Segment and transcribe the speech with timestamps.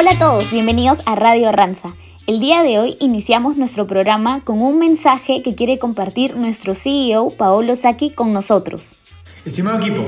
[0.00, 1.92] Hola a todos, bienvenidos a Radio Ranza.
[2.28, 7.30] El día de hoy iniciamos nuestro programa con un mensaje que quiere compartir nuestro CEO
[7.30, 8.92] Paolo Sacchi con nosotros.
[9.44, 10.04] Estimado equipo,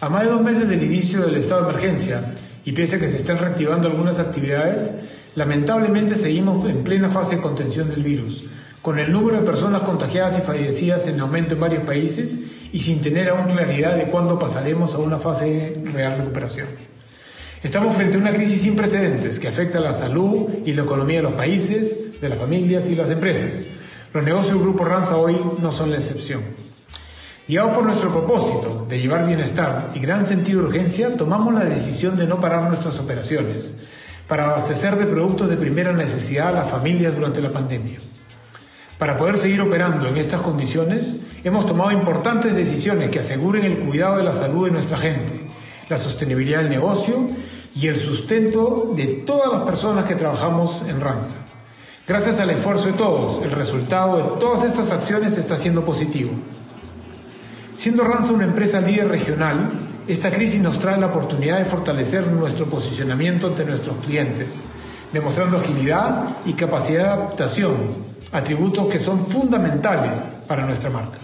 [0.00, 3.18] a más de dos meses del inicio del estado de emergencia y pese que se
[3.18, 4.94] están reactivando algunas actividades,
[5.34, 8.44] lamentablemente seguimos en plena fase de contención del virus,
[8.80, 12.38] con el número de personas contagiadas y fallecidas en aumento en varios países
[12.72, 16.91] y sin tener aún claridad de cuándo pasaremos a una fase de real recuperación.
[17.62, 21.18] Estamos frente a una crisis sin precedentes que afecta a la salud y la economía
[21.18, 23.52] de los países, de las familias y las empresas.
[24.12, 26.42] Los negocios del Grupo Ranza hoy no son la excepción.
[27.46, 32.16] Guiados por nuestro propósito de llevar bienestar y gran sentido de urgencia, tomamos la decisión
[32.16, 33.78] de no parar nuestras operaciones
[34.26, 38.00] para abastecer de productos de primera necesidad a las familias durante la pandemia.
[38.98, 44.16] Para poder seguir operando en estas condiciones, hemos tomado importantes decisiones que aseguren el cuidado
[44.16, 45.41] de la salud de nuestra gente,
[45.88, 47.28] la sostenibilidad del negocio
[47.74, 51.36] y el sustento de todas las personas que trabajamos en Ranza.
[52.06, 56.32] Gracias al esfuerzo de todos, el resultado de todas estas acciones está siendo positivo.
[57.74, 59.72] Siendo Ranza una empresa líder regional,
[60.06, 64.60] esta crisis nos trae la oportunidad de fortalecer nuestro posicionamiento ante nuestros clientes,
[65.12, 67.74] demostrando agilidad y capacidad de adaptación,
[68.32, 71.18] atributos que son fundamentales para nuestra marca.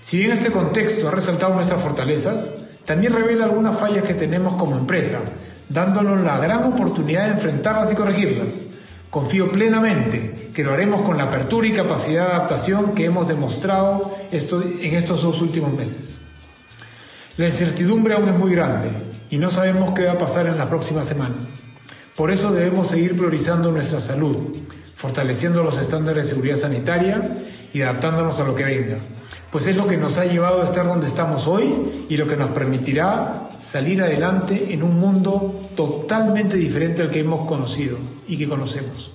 [0.00, 2.54] Si bien este contexto ha resaltado nuestras fortalezas,
[2.92, 5.18] también revela algunas fallas que tenemos como empresa,
[5.66, 8.48] dándonos la gran oportunidad de enfrentarlas y corregirlas.
[9.08, 14.14] Confío plenamente que lo haremos con la apertura y capacidad de adaptación que hemos demostrado
[14.30, 16.18] en estos dos últimos meses.
[17.38, 18.90] La incertidumbre aún es muy grande
[19.30, 21.48] y no sabemos qué va a pasar en las próximas semanas.
[22.14, 24.54] Por eso debemos seguir priorizando nuestra salud,
[24.96, 27.22] fortaleciendo los estándares de seguridad sanitaria
[27.72, 28.98] y adaptándonos a lo que venga
[29.52, 32.38] pues es lo que nos ha llevado a estar donde estamos hoy y lo que
[32.38, 38.48] nos permitirá salir adelante en un mundo totalmente diferente al que hemos conocido y que
[38.48, 39.12] conocemos.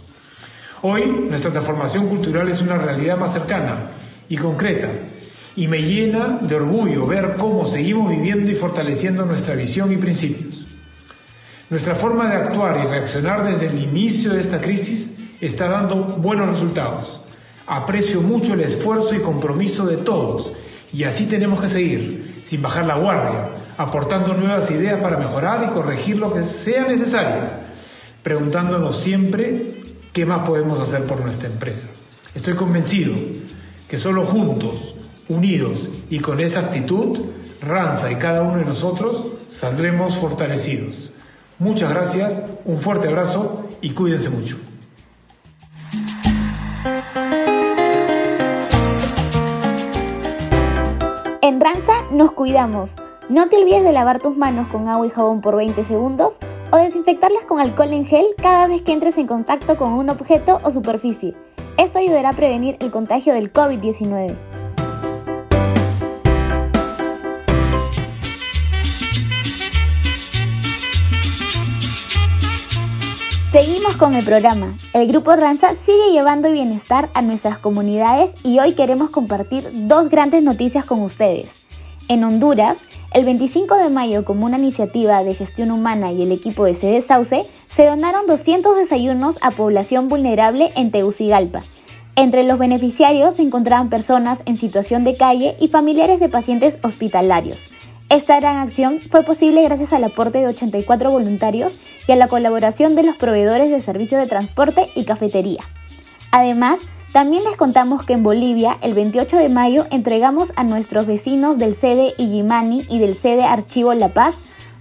[0.84, 3.89] Hoy nuestra transformación cultural es una realidad más cercana
[4.30, 4.89] y concreta
[5.56, 10.67] y me llena de orgullo ver cómo seguimos viviendo y fortaleciendo nuestra visión y principios.
[11.72, 16.48] Nuestra forma de actuar y reaccionar desde el inicio de esta crisis está dando buenos
[16.48, 17.22] resultados
[17.67, 20.54] Aprecio mucho el esfuerzo y compromiso de todos
[20.94, 25.73] y así tenemos que seguir, sin bajar la guardia, aportando nuevas ideas para mejorar y
[25.73, 27.44] corregir lo que sea necesario,
[28.23, 29.82] preguntándonos siempre
[30.14, 31.89] qué más podemos hacer por nuestra empresa.
[32.33, 33.14] Estoy convencido
[33.88, 34.95] que solo juntos,
[35.28, 37.20] unidos y con esa actitud,
[37.61, 41.11] Ranza y cada uno de nosotros saldremos fortalecidos.
[41.60, 44.58] Muchas gracias, un fuerte abrazo y cuídense mucho.
[51.48, 52.96] En Ranza nos cuidamos.
[53.30, 56.40] No te olvides de lavar tus manos con agua y jabón por 20 segundos
[56.74, 60.60] o desinfectarlas con alcohol en gel cada vez que entres en contacto con un objeto
[60.64, 61.36] o superficie.
[61.78, 64.36] Esto ayudará a prevenir el contagio del COVID-19.
[73.52, 74.76] Seguimos con el programa.
[74.92, 80.44] El Grupo Ranza sigue llevando bienestar a nuestras comunidades y hoy queremos compartir dos grandes
[80.44, 81.52] noticias con ustedes.
[82.10, 86.66] En Honduras, el 25 de mayo, como una iniciativa de gestión humana y el equipo
[86.66, 91.64] de Sede Sauce, se donaron 200 desayunos a población vulnerable en Tegucigalpa.
[92.18, 97.60] Entre los beneficiarios se encontraban personas en situación de calle y familiares de pacientes hospitalarios.
[98.10, 102.95] Esta gran acción fue posible gracias al aporte de 84 voluntarios y a la colaboración
[102.95, 105.60] de los proveedores de servicios de transporte y cafetería.
[106.32, 106.80] Además,
[107.12, 111.76] también les contamos que en Bolivia, el 28 de mayo, entregamos a nuestros vecinos del
[111.76, 114.36] sede Illimani y del sede Archivo La Paz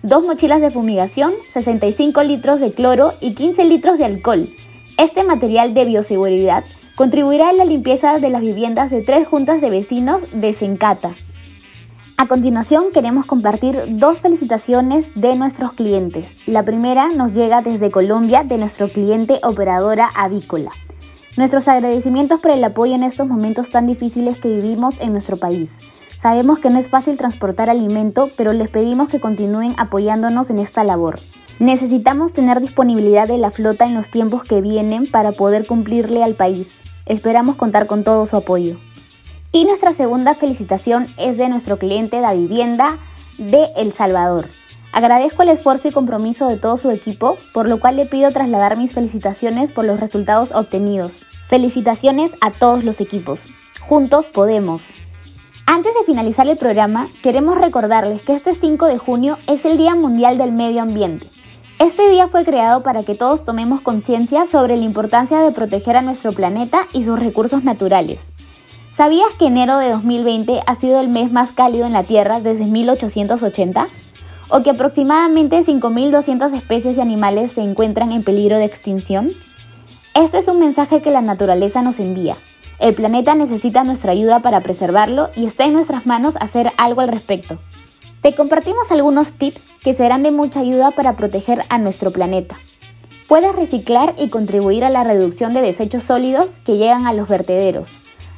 [0.07, 4.49] dos mochilas de fumigación, 65 litros de cloro y 15 litros de alcohol.
[4.99, 9.71] Este material de bioseguridad contribuirá a la limpieza de las viviendas de tres juntas de
[9.71, 11.13] vecinos de Sencata.
[12.19, 16.33] A continuación queremos compartir dos felicitaciones de nuestros clientes.
[16.47, 20.71] La primera nos llega desde Colombia de nuestro cliente operadora avícola.
[21.37, 25.75] Nuestros agradecimientos por el apoyo en estos momentos tan difíciles que vivimos en nuestro país.
[26.19, 30.85] Sabemos que no es fácil transportar alimento, pero les pedimos que continúen apoyándonos en esta
[30.85, 31.21] labor.
[31.59, 36.35] Necesitamos tener disponibilidad de la flota en los tiempos que vienen para poder cumplirle al
[36.35, 36.77] país.
[37.05, 38.79] Esperamos contar con todo su apoyo.
[39.53, 42.99] Y nuestra segunda felicitación es de nuestro cliente Da Vivienda
[43.39, 44.47] de El Salvador.
[44.93, 48.77] Agradezco el esfuerzo y compromiso de todo su equipo, por lo cual le pido trasladar
[48.77, 51.21] mis felicitaciones por los resultados obtenidos.
[51.47, 53.49] Felicitaciones a todos los equipos.
[53.81, 54.89] Juntos podemos.
[55.67, 59.95] Antes de finalizar el programa, queremos recordarles que este 5 de junio es el Día
[59.95, 61.27] Mundial del Medio Ambiente.
[61.79, 66.03] Este día fue creado para que todos tomemos conciencia sobre la importancia de proteger a
[66.03, 68.33] nuestro planeta y sus recursos naturales.
[68.97, 72.65] ¿Sabías que enero de 2020 ha sido el mes más cálido en la Tierra desde
[72.65, 73.89] 1880?
[74.49, 79.33] ¿O que aproximadamente 5.200 especies de animales se encuentran en peligro de extinción?
[80.15, 82.37] Este es un mensaje que la naturaleza nos envía.
[82.79, 87.09] El planeta necesita nuestra ayuda para preservarlo y está en nuestras manos hacer algo al
[87.09, 87.59] respecto.
[88.23, 92.57] Te compartimos algunos tips que serán de mucha ayuda para proteger a nuestro planeta.
[93.29, 97.91] Puedes reciclar y contribuir a la reducción de desechos sólidos que llegan a los vertederos.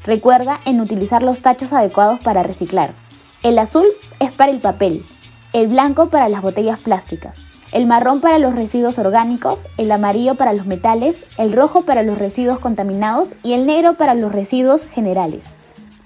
[0.08, 2.94] Recuerda en utilizar los tachos adecuados para reciclar.
[3.42, 3.84] El azul
[4.20, 5.04] es para el papel,
[5.52, 7.36] el blanco para las botellas plásticas,
[7.72, 12.16] el marrón para los residuos orgánicos, el amarillo para los metales, el rojo para los
[12.16, 15.54] residuos contaminados y el negro para los residuos generales.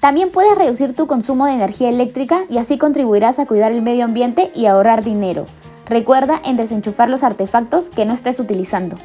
[0.00, 4.04] También puedes reducir tu consumo de energía eléctrica y así contribuirás a cuidar el medio
[4.04, 5.46] ambiente y ahorrar dinero.
[5.86, 8.96] Recuerda en desenchufar los artefactos que no estés utilizando.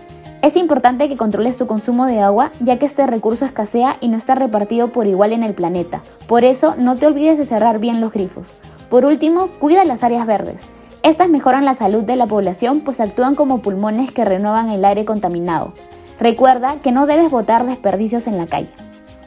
[0.42, 4.18] Es importante que controles tu consumo de agua ya que este recurso escasea y no
[4.18, 6.02] está repartido por igual en el planeta.
[6.28, 8.54] Por eso, no te olvides de cerrar bien los grifos.
[8.90, 10.66] Por último, cuida las áreas verdes.
[11.04, 15.06] Estas mejoran la salud de la población pues actúan como pulmones que renuevan el aire
[15.06, 15.74] contaminado.
[16.20, 18.70] Recuerda que no debes botar desperdicios en la calle.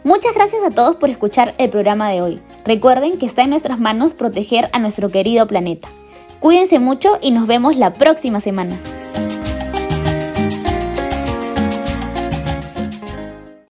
[0.03, 2.41] Muchas gracias a todos por escuchar el programa de hoy.
[2.65, 5.89] Recuerden que está en nuestras manos proteger a nuestro querido planeta.
[6.39, 8.79] Cuídense mucho y nos vemos la próxima semana.